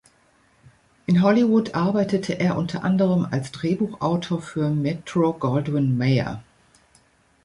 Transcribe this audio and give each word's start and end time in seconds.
In 1.05 1.21
Hollywood 1.21 1.75
arbeitete 1.75 2.39
er 2.39 2.57
unter 2.57 2.83
anderem 2.83 3.27
als 3.29 3.51
Drehbuchautor 3.51 4.41
für 4.41 4.71
Metro-Goldwyn-Mayer. 4.71 6.41